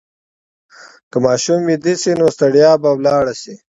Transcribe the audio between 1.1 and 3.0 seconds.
که ماشوم ویده شي، نو ستړیا به